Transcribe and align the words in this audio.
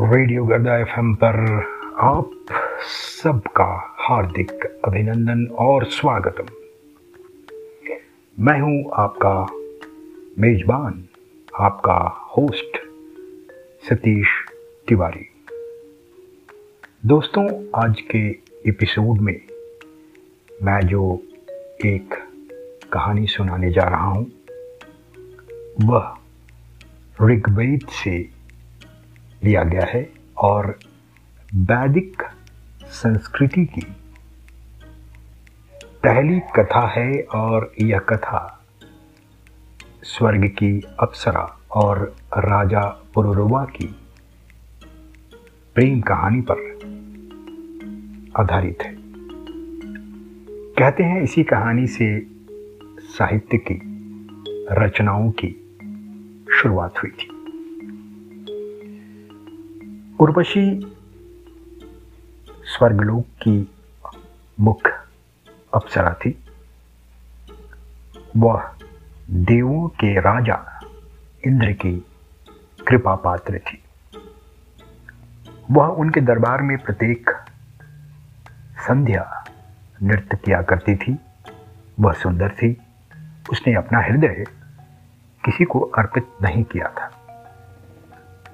Radio 0.00 0.44
गर्दा 0.44 0.78
F 0.78 1.00
पर 1.00 1.36
आप 2.00 2.30
सबका 3.22 3.96
हार्दिक 3.98 4.80
अभिनंदन 4.84 5.46
और 5.46 5.84
स्वागतम। 5.84 6.46
मैं 8.38 8.60
हूँ 8.60 8.90
आपका 8.94 9.46
मेजबान, 10.38 11.04
आपका 11.60 12.28
होस्ट 12.36 12.78
सतीश 13.88 14.26
तिवारी। 14.88 15.28
दोस्तों, 17.06 17.48
आज 17.74 18.00
के 18.00 18.28
एपिसोड 18.68 19.18
में 19.18 19.40
मैं 20.62 20.80
जो 20.80 21.22
एक 21.86 22.14
कहानी 22.92 23.26
सुनाने 23.26 23.72
जा 23.72 23.82
रहा 23.82 24.06
हूँ, 24.06 24.32
वह 25.82 26.16
ऋग्वेद 27.22 27.88
से 27.88 28.37
लिया 29.44 29.62
गया 29.62 29.84
है 29.84 30.12
और 30.36 30.78
वैदिक 31.54 32.22
संस्कृति 32.84 33.64
की 33.66 33.86
पहली 36.04 36.40
कथा 36.40 36.88
है 36.88 37.22
और 37.22 37.72
यह 37.80 37.98
कथा 37.98 38.64
स्वर्ग 40.02 40.48
की 40.48 40.82
अप्सरा 41.00 41.58
और 41.70 42.16
राजा 42.38 43.02
पुरुरवा 43.14 43.64
की 43.64 43.96
प्रेम 45.74 46.00
कहानी 46.00 46.40
पर 46.40 46.78
आधारित 48.36 48.78
है। 48.82 48.96
कहते 50.74 51.02
हैं 51.02 51.22
इसी 51.22 51.42
कहानी 51.42 51.86
से 51.86 52.26
साहित्य 53.00 53.58
की 53.58 53.80
रचनाओं 54.72 55.30
की 55.30 55.78
शुरुआत 56.52 56.94
हुई 57.02 57.10
थी। 57.10 57.37
उर्वशी 60.20 60.96
स्वर्गलोक 62.64 63.26
की 63.26 63.70
मुख्य 64.60 64.90
अप्सरा 65.74 66.12
थी। 66.12 66.44
वह 68.36 68.74
देवों 69.30 69.88
के 69.88 70.20
राजा 70.20 70.80
इंद्र 71.46 71.72
की 71.72 72.06
कृपा 72.88 73.14
पात्र 73.14 73.58
थी। 73.58 73.82
वह 75.70 75.86
उनके 75.86 76.20
दरबार 76.20 76.62
में 76.62 76.78
प्रत्येक 76.78 77.30
संध्या 78.78 79.44
नृत्य 80.02 80.36
किया 80.36 80.62
करती 80.62 80.96
थी। 80.96 81.18
वह 82.00 82.12
सुंदर 82.12 82.50
थी। 82.50 82.76
उसने 83.50 83.74
अपना 83.74 83.98
हृदय 83.98 84.44
किसी 85.44 85.64
को 85.64 85.80
अर्पित 85.80 86.26
नहीं 86.42 86.64
किया 86.64 86.88
था। 86.88 87.14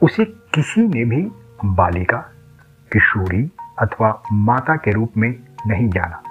उसे 0.03 0.25
किसी 0.25 0.81
ने 0.81 1.05
भी 1.05 1.44
बालिका, 1.65 2.19
किशोरी 2.93 3.51
अथवा 3.79 4.23
माता 4.33 4.77
के 4.77 4.91
रूप 4.91 5.13
में 5.17 5.41
नहीं 5.67 5.89
जाना, 5.89 6.23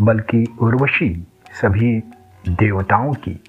बल्कि 0.00 0.56
उर्वशी 0.60 1.26
सभी 1.52 2.00
देवताओं 2.48 3.12
की 3.12 3.44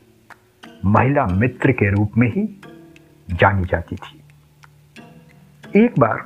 महिला 0.85 1.25
मित्र 1.25 1.71
के 1.71 1.89
रूप 1.91 2.11
में 2.17 2.27
ही 2.27 2.61
जानी 3.29 3.65
जाती 3.65 3.95
थी। 3.95 4.23
एक 5.85 5.99
बार 5.99 6.25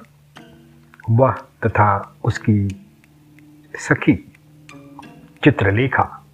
वह 1.10 1.32
तथा 1.32 2.16
उसकी 2.24 2.86
सखी 3.76 4.32
चित्रलेखा 5.44 6.26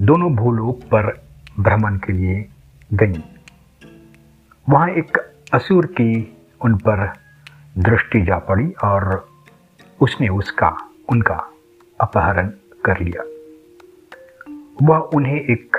दोनों 0.00 0.34
भूलोक 0.36 0.80
पर 0.82 1.26
भ्रमण 1.60 1.96
के 1.96 2.12
लिए 2.12 2.48
गईं। 2.92 3.22
वहाँ 4.68 4.88
एक 4.88 5.18
असुर 5.54 5.86
की 5.86 6.36
उन 6.60 6.74
पर 6.74 7.25
दृष्टि 7.78 8.20
जा 8.20 8.38
पड़ी 8.38 8.70
और 8.84 9.28
उसने 10.00 10.28
उसका, 10.28 10.76
उनका 11.08 11.50
अपहरण 12.00 12.48
कर 12.84 13.00
लिया। 13.00 13.22
वह 14.82 14.98
उन्हें 14.98 15.40
एक 15.40 15.76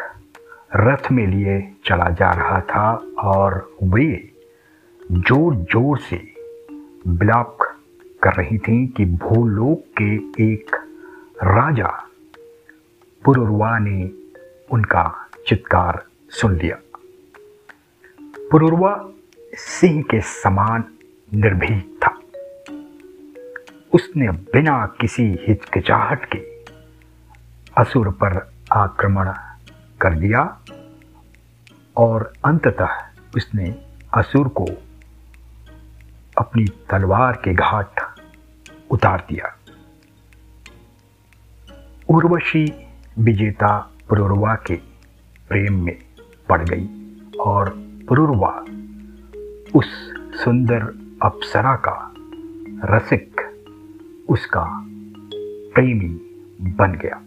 रथ 0.76 1.12
में 1.12 1.28
लिए 1.28 1.76
चला 1.86 2.10
जा 2.10 2.32
रहा 2.32 2.60
था 2.62 2.92
और 3.20 3.76
वे 3.84 4.34
ज़ोर 5.12 5.56
ज़ोर 5.56 5.98
से 6.00 6.34
बिलाप 7.08 7.58
कर 8.24 8.34
रही 8.34 8.58
थी 8.58 8.88
कि 8.88 9.06
भूलोक 9.06 9.84
के 10.02 10.16
एक 10.44 10.76
राजा 11.44 11.88
पुरुरवा 13.26 13.78
ने 13.80 14.12
उनका 14.72 15.30
चित्कार 15.48 16.04
सुन 16.30 16.58
लिया। 16.58 16.78
पुरुरवा 18.52 19.10
सिंह 19.54 20.02
के 20.04 20.22
समान 20.22 20.84
निर्भीक 21.34 22.00
था 22.04 22.10
उसने 23.94 24.32
बिना 24.32 24.86
किसी 25.02 25.24
हिचकिचाहट 25.24 26.26
के 26.36 26.38
असुर 27.78 28.10
पर 28.10 28.52
आक्रमण 28.72 29.34
कर 30.02 30.14
दिया 30.14 30.62
और 31.98 32.34
अंततः 32.46 33.10
उसने 33.36 33.76
असुर 34.14 34.48
को 34.48 34.66
अपनी 36.38 36.66
तलवार 36.66 37.34
के 37.34 37.54
घाट 37.54 37.90
उतार 38.92 39.28
दिया। 39.30 39.56
उर्वशी 42.10 42.90
विजेता 43.20 43.78
पुरुर्वा 44.10 44.56
के 44.56 44.76
प्रेम 45.50 45.84
में 45.84 45.98
पड़ 46.50 46.70
गई 46.70 46.88
और 47.40 47.70
पुरुर्वा 48.10 48.66
उस 49.76 49.86
सुंदर 50.44 51.07
अप्सरा 51.22 51.76
का 51.76 52.14
रसिक 52.98 53.42
उसका 54.30 54.66
प्रेमी 55.74 56.10
बन 56.62 56.92
गया। 56.92 57.22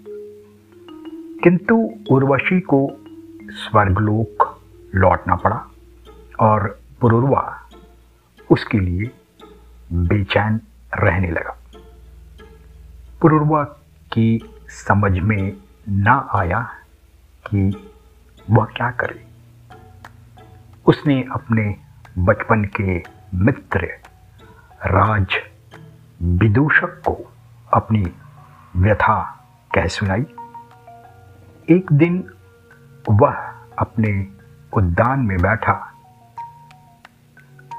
किंतु 1.43 1.91
उर्वशी 2.11 2.61
को 2.61 2.89
स्वर्गलोक 3.51 4.61
लौटना 4.95 5.37
पड़ा 5.37 5.67
और 6.41 6.81
पुरुर्वा 7.01 7.69
उसके 8.51 8.79
लिए 8.79 9.11
बेचैन 9.93 10.61
रहने 10.95 11.31
लगा। 11.31 11.59
पुरुरवा 13.23 13.65
की 14.13 14.55
समझ 14.69 15.19
में 15.19 15.53
ना 15.89 16.29
आया 16.35 16.61
कि 17.47 17.91
वह 18.51 18.65
क्या 18.65 18.91
करे। 18.91 19.25
उसने 20.87 21.25
अपने 21.33 21.77
बचपन 22.19 22.65
के 22.65 23.20
मित्र 23.35 23.81
राज 24.87 25.27
विदूषक 26.23 27.03
को 27.07 27.33
अपनी 27.73 28.13
व्यथा 28.77 29.47
कह 29.75 29.87
सुनाई। 29.87 30.27
एक 31.71 31.93
दिन 31.93 32.31
वह 33.11 33.35
अपने 33.79 34.27
उद्यान 34.73 35.21
में 35.21 35.39
बैठा। 35.39 35.93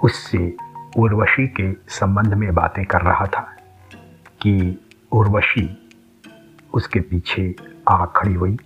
उससे 0.04 0.58
उर्वशी 0.98 1.48
के 1.48 1.74
संबंध 1.74 2.34
में 2.34 2.54
बातें 2.54 2.86
कर 2.86 3.02
रहा 3.02 3.26
था 3.26 3.56
कि 4.42 4.86
उर्वशी 5.12 5.92
उसके 6.74 7.00
पीछे 7.00 7.56
आ 7.90 8.06
खड़ी 8.06 8.34
हुई। 8.34 8.58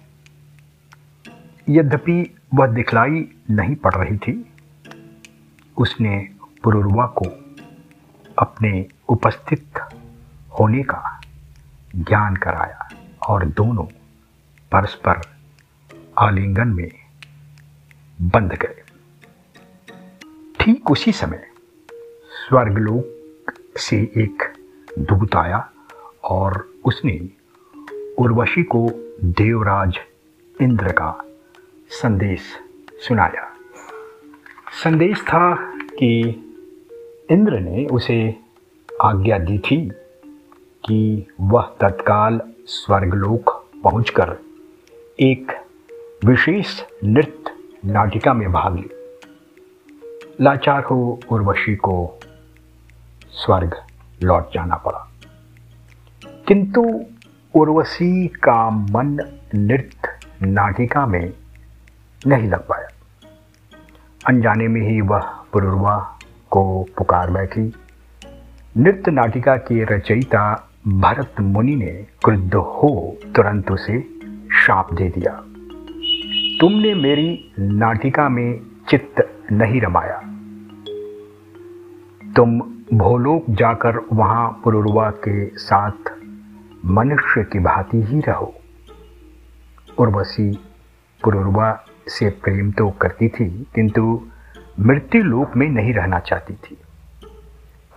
यद्यपि 1.70 2.36
वह 2.54 2.68
दिखलाई 2.68 3.30
नहीं 3.52 3.76
पड़ 3.76 3.96
रही 3.96 4.18
थी, 4.18 4.54
उसने 5.78 6.35
पुरुरवा 6.66 7.06
को 7.08 7.26
अपने 8.40 8.86
उपस्थित 9.10 9.80
होने 10.60 10.84
का 10.84 11.22
ज्ञान 11.96 12.36
कराया 12.36 12.90
और 13.28 13.46
दोनों 13.46 13.84
परस्पर 14.72 15.22
आलिंगन 16.18 16.68
में 16.68 16.92
बंध 18.22 18.54
गए। 18.54 18.84
ठीक 20.60 20.92
उसी 20.92 21.12
समय 21.12 21.48
स्वर्गलोक 22.48 23.54
से 23.78 23.98
एक 23.98 24.54
दूत 25.00 25.36
आया 25.36 25.70
और 26.24 26.70
उसने 26.86 27.30
उर्वशी 28.20 28.64
को 28.64 28.90
देवराज 29.24 29.98
इंद्र 30.62 30.92
का 30.92 31.26
संदेश 31.90 32.42
सुनाया। 33.08 33.52
संदेश 34.84 35.22
था 35.22 35.56
कि 35.82 36.42
इंद्र 37.32 37.60
ने 37.60 37.86
उसे 37.86 38.40
आज्ञा 39.02 39.38
दी 39.38 39.60
थी 39.60 39.92
कि 40.86 41.28
वह 41.42 41.76
तत्काल 41.82 42.42
स्वर्गलोक 42.66 43.70
पहुंचकर 43.84 44.38
एक 45.20 45.52
विशेष 46.26 46.82
नृत्य 47.04 47.52
नाटिका 47.86 48.34
में 48.34 48.52
भाग 48.52 48.76
ले। 48.76 49.20
लाचार 50.42 50.84
हो 50.84 51.20
उर्वशी 51.32 51.76
को 51.76 52.20
स्वर्ग 53.30 53.76
लौट 54.24 54.54
जाना 54.54 54.76
पड़ा। 54.76 55.12
किंतु 56.48 57.02
उर्वशी 57.56 58.28
का 58.28 58.70
मन 58.70 59.40
नृत्य 59.56 60.20
नाटिका 60.46 61.06
में 61.06 61.34
नहीं 62.28 62.50
लग 62.50 62.68
पाया। 62.68 62.88
अनजाने 64.28 64.68
में 64.68 64.82
ही 64.82 65.02
वह 65.02 65.32
पुरुरवा 65.54 66.15
को 66.56 66.84
पुकार 66.98 67.32
बैठी। 67.32 67.62
नृत्य 68.78 69.12
नाटिका 69.12 69.56
के 69.58 69.84
रचयिता 69.86 70.44
भरत 70.88 71.42
मुनि 71.42 71.76
ने 71.76 71.92
क्रुद्ध 72.24 72.56
हो 72.56 73.18
तुरंत 73.36 73.72
उसे 73.72 74.00
शाप 74.58 74.94
दे 74.94 75.10
दिया। 75.10 75.32
तुमने 76.60 76.94
मेरी 76.96 77.54
नाटिका 77.60 78.30
में 78.30 78.60
चित्त 78.90 79.22
नहीं 79.52 79.82
रमाया। 79.82 80.18
तुम 82.36 82.60
भोलोक 82.94 83.46
जाकर 83.50 84.00
वहाँ 84.14 84.62
पुरुरवा 84.64 85.10
के 85.10 85.46
साथ 85.58 86.14
मनुष्य 86.86 87.44
की 87.44 87.60
भांति 87.60 88.02
ही 88.04 88.20
रहो। 88.20 88.54
उर्वशी 90.00 90.52
पुरुरवा 91.24 91.72
से 92.08 92.30
प्रेम 92.44 92.72
तो 92.72 92.90
करती 93.02 93.28
थी, 93.28 93.50
किंतु 93.76 94.02
मृत्यु 94.80 95.24
लोक 95.24 95.56
में 95.56 95.68
नहीं 95.68 95.94
रहना 95.94 96.20
चाहती 96.20 96.54
थी। 96.54 96.78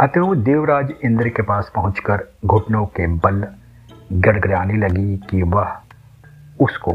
अतः 0.01 0.21
वो 0.21 0.35
देवराज 0.35 0.93
इंद्र 1.05 1.29
के 1.29 1.43
पास 1.43 1.71
पहुंचकर 1.75 2.23
घुटनों 2.47 2.85
के 2.87 3.07
बल 3.07 3.47
गड़गड़ाने 4.13 4.75
लगी 4.75 5.17
कि 5.31 5.43
वह 5.43 5.77
उसको 6.61 6.93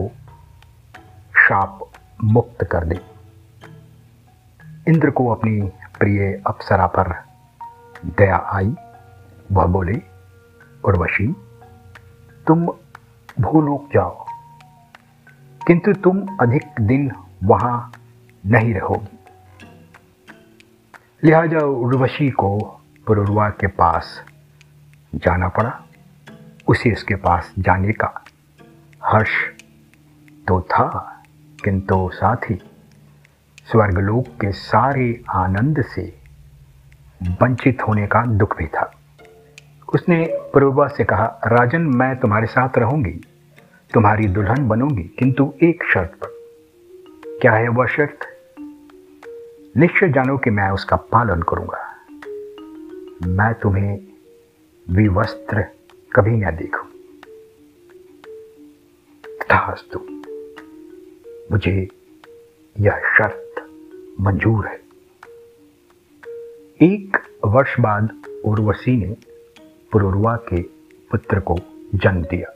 शाप 1.40 1.80
मुक्त 2.24 2.64
कर 2.64 2.86
दे। 2.86 3.00
इंद्र 4.88 5.10
को 5.10 5.28
अपनी 5.28 5.62
प्रिय 6.00 6.42
अप्सरा 6.48 6.88
पर 6.88 7.14
दया 8.18 8.38
आई। 8.54 8.76
वह 9.52 9.66
बोले, 9.66 10.02
उर्वशी, 10.84 11.28
तुम 12.48 12.66
भूलोक 13.38 13.90
जाओ, 13.94 14.26
किंतु 15.62 15.94
तुम 15.94 16.26
अधिक 16.42 16.82
दिन 16.82 17.12
वहाँ 17.44 17.92
नहीं 18.44 18.74
रहोगी। 18.74 19.18
लिहाजा 21.26 21.60
उर्वशी 21.60 22.30
को 22.30 22.58
पुरुरवा 23.08 23.50
के 23.50 23.68
पास 23.68 24.24
जाना 25.16 25.48
पड़ा। 25.48 25.84
उसे 26.68 26.90
इसके 26.90 27.16
पास 27.16 27.54
जाने 27.60 27.92
का 27.92 28.24
हर्ष 29.06 29.30
तो 30.48 30.62
था, 30.62 31.24
किंतु 31.64 32.10
साथ 32.14 32.36
ही 32.36 32.56
स्वर्गलोक 33.72 34.28
के 34.28 34.52
सारे 34.52 35.24
आनंद 35.30 35.84
से 35.86 36.20
वंचित 37.42 37.82
होने 37.82 38.08
का 38.08 38.26
दुख 38.26 38.58
भी 38.58 38.68
था। 38.68 38.94
उसने 39.94 40.24
पुरुरवा 40.54 40.88
से 40.88 41.04
कहा, 41.04 41.40
राजन, 41.46 41.82
मैं 41.82 42.20
तुम्हारे 42.20 42.48
साथ 42.48 42.78
रहूँगी, 42.78 43.22
तुम्हारी 43.94 44.28
दुल्हन 44.28 44.68
बनूँगी, 44.68 45.04
किंतु 45.04 45.54
एक 45.64 45.84
शर्त 45.94 46.20
पर। 46.24 47.40
क्या 47.42 47.52
है 47.52 47.68
वह 47.68 47.86
शर्त? 47.86 48.30
निश्चय 49.78 50.10
जानो 50.10 50.38
कि 50.38 50.50
मैं 50.50 50.70
उसका 50.70 50.96
पालन 50.96 51.42
करूँगा। 51.42 52.06
मैं 53.28 53.54
तुम्हें 53.54 54.00
विवस्त्र 54.90 55.62
कभी 56.16 56.32
न 56.32 56.52
देखूँ। 56.52 56.90
तथास्तु 59.26 60.00
मुझे 61.52 61.88
यह 62.80 62.98
शर्त 63.18 63.56
मंजूर 64.22 64.68
है। 64.68 64.82
एक 66.82 67.18
वर्ष 67.46 67.80
बाद 67.80 68.10
उर्वशी 68.46 68.98
ने 68.98 69.18
पुरुरवा 69.92 70.36
के 70.36 70.62
पुत्र 71.12 71.40
को 71.40 71.56
जन्म 71.96 72.22
दिया। 72.22 72.54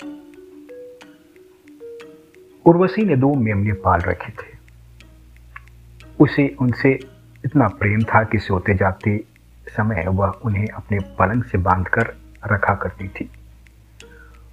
उर्वशी 2.66 3.06
ने 3.06 3.16
दो 3.16 3.34
मेमने 3.34 3.74
पाल 3.74 4.00
रखे 4.02 4.32
थे। 4.32 4.57
उसे, 6.20 6.56
उनसे 6.62 7.00
इतना 7.46 7.68
प्रेम 7.68 8.00
था 8.02 8.24
कि 8.24 8.40
सोते 8.40 8.74
जाते 8.74 9.24
समय 9.68 10.06
वह 10.08 10.28
उन्हें 10.28 10.68
अपने 10.68 11.00
पलंग 11.00 11.44
से 11.44 11.58
बांधकर 11.58 12.16
रखा 12.52 12.76
करती 12.76 13.08
थी। 13.08 13.30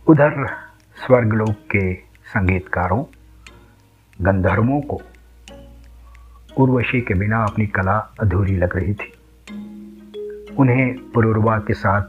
उधर 0.07 0.47
स्वर्गलोक 1.07 1.51
के 1.51 1.95
संगीतकारों, 2.27 3.05
गंधर्वों 4.23 4.81
को 4.81 5.03
उर्वशी 6.59 7.01
के 7.01 7.15
बिना 7.15 7.45
अपनी 7.45 7.67
कला 7.67 8.15
अधूरी 8.21 8.57
लग 8.57 8.77
रही 8.77 8.95
थी। 8.95 9.13
उन्हें 10.59 11.11
पुरुर्वा 11.11 11.59
के 11.59 11.75
साथ 11.75 12.05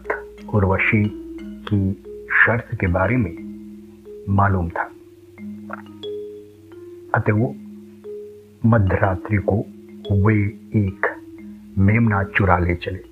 उर्वशी 0.54 1.12
की 1.44 1.94
शर्त 2.46 2.76
के 2.80 2.88
बारे 2.88 3.18
में 3.18 3.46
मालूम 4.30 4.70
था। 4.70 4.84
अतः 7.16 7.34
वो 7.34 7.56
मध्यरात्रि 8.66 9.38
को 9.38 9.58
वे 10.28 10.44
एक 10.76 11.08
मेमना 11.78 12.24
चुरा 12.24 12.58
ले 12.58 12.76
चले। 12.76 13.04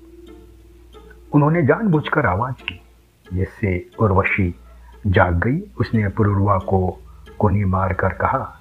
उन्होंने 1.32 1.62
जानबूझकर 1.62 2.26
आवाज़ 2.26 2.54
की, 2.54 2.80
जिससे 3.32 3.90
उर्वशी 3.98 4.54
जाग 5.06 5.34
गई। 5.34 5.72
उसने 5.80 6.08
पुरुरवा 6.08 6.58
को 6.58 7.02
कोनी 7.38 7.64
मार 7.64 7.92
कर 7.92 8.08
कहा, 8.08 8.60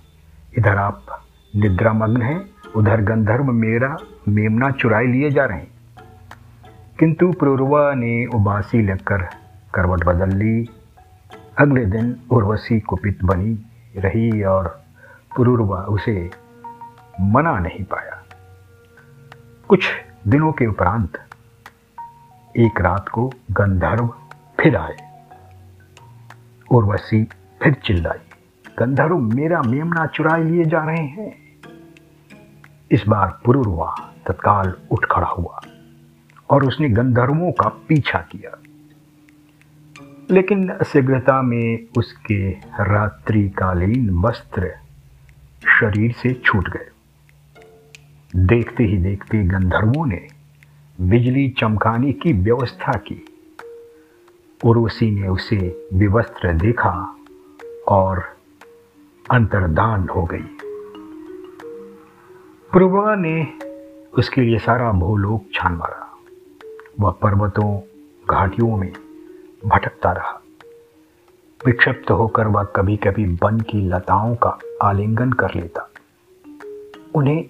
इधर 0.57 0.75
आप 0.75 1.05
निद्रा 1.55 1.93
मग्न 1.93 2.21
हैं, 2.21 2.49
उधर 2.75 3.01
गंधर्व 3.01 3.43
मेरा 3.43 3.97
मेमना 4.27 4.71
चुराए 4.71 5.05
लिए 5.05 5.29
जा 5.29 5.45
रहे 5.45 5.57
हैं। 5.57 5.71
किंतु 6.99 7.31
पुरुरवा 7.31 7.93
ने 7.93 8.25
उबासी 8.25 8.81
लगकर 8.81 9.21
करवट 9.73 10.03
बदल 10.03 10.29
ली। 10.29 10.69
अगले 11.57 11.85
दिन 11.85 12.15
उर्वशी 12.31 12.79
कुपित 12.79 13.23
बनी 13.23 13.65
रही 13.97 14.43
और 14.43 14.83
पुरुरवा 15.37 15.77
उसे 15.77 16.42
मना 17.21 17.59
नहीं 17.59 17.83
पाया। 17.83 18.23
कुछ 19.67 19.89
दिनों 20.27 20.51
के 20.51 20.65
उपरांत 20.65 21.25
एक 22.57 22.81
रात 22.81 23.09
को 23.09 23.33
गंधर्व 23.51 24.07
फिर 24.59 24.77
आए। 24.77 24.95
उर्वशी 26.71 27.23
फिर 27.63 27.73
चिल्लाई, 27.73 28.17
गंधर्व, 28.79 29.17
मेरा 29.17 29.61
मेमना 29.61 30.05
चुराए 30.05 30.43
लिए 30.43 30.65
जा 30.65 30.83
रहे 30.83 31.03
हैं। 31.03 31.59
इस 32.91 33.03
बार 33.07 33.39
पुरुरवा 33.45 34.13
तत्काल 34.27 34.73
उठ 34.91 35.05
खड़ा 35.05 35.27
हुआ 35.27 35.61
और 36.49 36.65
उसने 36.65 36.89
गंधर्वों 36.89 37.51
का 37.51 37.69
पीछा 37.69 38.19
किया। 38.19 38.57
लेकिन 40.31 40.77
शीघ्रता 40.83 41.41
में 41.41 41.79
उसके 41.97 42.51
रात्रिकालीन 42.79 44.09
वस्त्र 44.09 44.75
शरीर 45.79 46.11
से 46.11 46.33
छूट 46.33 46.69
गए। 46.69 46.92
देखते 48.35 48.83
ही 48.83 48.97
देखते 48.97 49.43
गंधर्वों 49.43 50.05
ने 50.05 50.27
बिजली 51.01 51.49
चमकाने 51.49 52.11
की 52.11 52.33
व्यवस्था 52.33 52.91
की। 52.91 53.25
उर्वशी 54.65 55.11
ने 55.11 55.27
उसे 55.27 55.87
विवस्त्र 55.93 56.53
देखा 56.53 57.15
और 57.87 58.23
अंतर्दान 59.31 60.09
हो 60.09 60.23
गई। 60.23 60.47
प्रभा 62.71 63.15
ने 63.15 63.47
उसके 64.17 64.41
लिए 64.41 64.57
सारा 64.57 64.91
भूलोक 64.91 65.45
छान 65.53 65.73
मारा। 65.73 66.17
वह 66.99 67.11
पर्वतों, 67.11 67.79
घाटियों 68.29 68.77
में 68.77 68.93
भटकता 69.65 70.11
रहा। 70.11 70.41
विक्षिप्त 71.65 72.11
होकर 72.11 72.47
वह 72.47 72.63
कभी 72.63 72.97
कभी 72.97 73.25
वन 73.25 73.59
की 73.59 73.89
लताओं 73.89 74.35
का 74.35 74.59
आलिंगन 74.81 75.31
कर 75.31 75.55
लेता। 75.55 75.89
उन्हें 77.15 77.49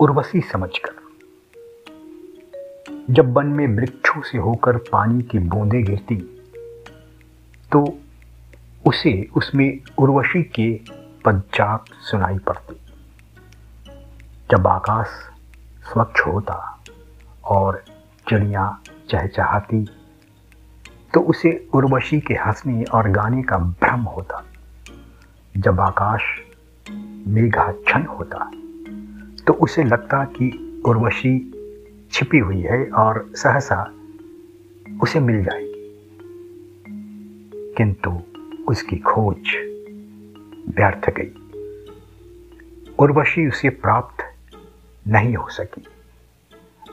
उर्वशी 0.00 0.40
समझकर। 0.42 0.94
जब 3.10 3.32
वन 3.32 3.46
में 3.46 3.66
वृक्षों 3.76 4.20
से 4.22 4.38
होकर 4.38 4.76
पानी 4.92 5.22
की 5.22 5.38
बूंदें 5.38 5.82
गिरती 5.84 6.16
तो 7.72 7.82
उसे 8.86 9.12
उसमें 9.36 9.80
उर्वशी 9.98 10.42
के 10.42 10.68
पदचाप 11.24 11.84
सुनाई 12.10 12.38
पड़ती। 12.38 12.76
जब 14.50 14.66
आकाश 14.66 15.06
स्वच्छ 15.92 16.20
होता 16.20 16.58
और 17.44 17.82
चिड़िया 18.28 18.78
चहचहाती 19.10 19.84
तो 21.14 21.20
उसे 21.20 21.68
उर्वशी 21.74 22.20
के 22.20 22.34
हंसने 22.34 22.84
और 22.84 23.08
गाने 23.10 23.42
का 23.42 23.58
भ्रम 23.58 24.00
होता। 24.00 24.44
जब 25.54 25.80
आकाश 25.80 26.22
मेघाच्छन 27.28 28.06
होता 28.08 28.50
तो 29.46 29.52
उसे 29.52 29.84
लगता 29.84 30.24
कि 30.24 30.82
उर्वशी 30.86 31.52
छिपी 32.12 32.38
हुई 32.38 32.60
है 32.60 32.90
और 32.90 33.30
सहसा 33.34 33.94
उसे 35.02 35.20
मिल 35.20 35.44
जाएगी। 35.44 35.76
किंतु 37.76 38.22
उसकी 38.68 38.96
खोज 38.96 39.38
व्यर्थ 40.68 41.10
गई। 41.10 41.42
उर्वशी 42.98 43.46
उसे 43.46 43.68
प्राप्त 43.68 44.34
नहीं 45.08 45.36
हो 45.36 45.48
सकी। 45.48 45.84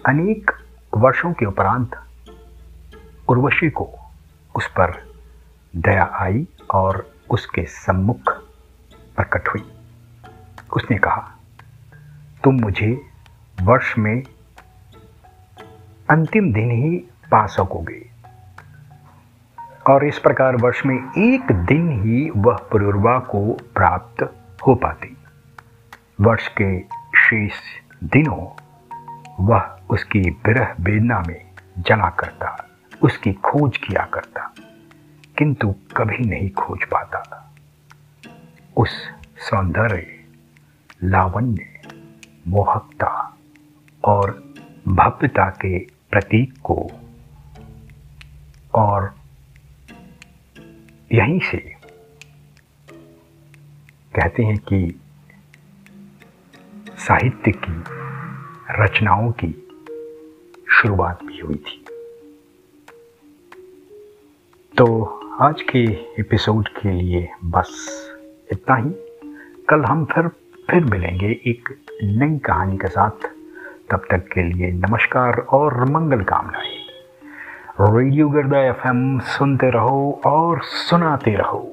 अनेक 0.06 0.52
वर्षों 0.98 1.34
के 1.34 1.46
उपरांत 1.46 1.92
उर्वशी 3.30 3.70
को 3.70 3.90
उस 4.56 4.68
पर 4.68 5.14
दया 5.76 6.10
आई 6.14 6.48
और 6.74 7.14
उसके 7.30 7.66
सम्मुख 7.66 8.34
प्रकट 9.16 9.48
हुई। 9.48 9.64
उसने 10.76 10.98
कहा 10.98 11.33
तुम 12.44 12.56
मुझे 12.56 13.02
वर्ष 13.62 13.98
में 13.98 14.24
अंतिम 16.10 16.54
दिन 16.54 16.72
ही 16.72 16.98
पा 17.32 17.46
सकोगे। 17.46 18.10
और 19.90 20.06
इस 20.06 20.20
प्रकार 20.20 20.56
वर्ष 20.56 20.82
में 20.86 20.96
एक 21.18 21.52
दिन 21.52 21.90
ही 21.92 22.30
वह 22.36 22.56
पुरुर्वा 22.72 23.20
को 23.20 23.54
प्राप्त 23.54 24.24
हो 24.68 24.76
पाती। 24.76 25.18
वर्ष 26.22 26.48
के 26.62 26.80
शेष 27.20 27.60
दिनों 28.04 28.46
वह 29.40 29.80
उसकी 29.90 30.20
विरह 30.20 30.76
वेदना 30.80 31.24
में 31.28 31.52
जला 31.80 32.10
करता, 32.10 32.70
उसकी 33.02 33.34
खोज 33.34 33.78
किया 33.78 34.06
करता, 34.06 34.54
किंतु 35.38 35.76
कभी 35.98 36.26
नहीं 36.26 36.50
खोज 36.52 36.84
पाता। 36.84 37.54
उस 38.78 38.90
सौंदर्य, 39.38 40.06
लावण्य 41.04 41.73
मोहकता 42.48 43.38
और 44.06 44.54
भव्यता 44.88 45.50
के 45.50 45.80
प्रतीक 45.80 46.54
को। 46.64 46.92
और 48.76 49.16
यहीं 51.14 51.40
से 51.40 51.58
कहते 54.16 54.44
हैं 54.44 54.58
कि 54.58 55.00
साहित्य 56.98 57.52
की 57.52 57.84
रचनाओं 58.84 59.32
की 59.32 59.68
शुरुआत 60.82 61.24
भी 61.24 61.40
हुई 61.40 61.56
थी। 61.56 61.86
तो 64.78 65.04
आज 65.42 65.62
के 65.62 65.84
एपिसोड 66.20 66.68
के 66.68 66.92
लिए 66.92 67.30
बस 67.46 68.00
इतना 68.52 68.76
ही। 68.76 68.92
कल 69.70 69.86
हम 69.86 70.06
फिर 70.06 70.43
फिर 70.72 70.84
मिलेंगे 70.84 71.28
एक 71.28 71.70
नई 72.04 72.38
कहानी 72.38 72.78
के 72.78 72.88
साथ। 72.88 73.26
तब 73.92 74.06
तक 74.12 74.28
के 74.34 74.44
लिए 74.44 74.72
नमस्कार 74.72 75.40
और 75.40 75.86
मंगल 75.86 76.24
कामनाएँ। 76.24 77.98
रेडियो 77.98 78.30
गर्दा 78.30 78.60
एफएम 78.60 79.20
सुनते 79.20 79.70
रहो 79.70 80.22
और 80.26 80.62
सुनाते 80.62 81.32
रहो। 81.32 81.73